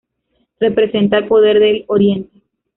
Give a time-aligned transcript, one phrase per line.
[0.59, 2.41] Representa al poder del Oriente.